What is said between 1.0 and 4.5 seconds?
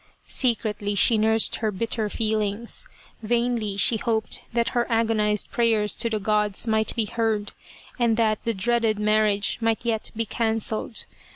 nursed her bitter feelings: vainly she hoped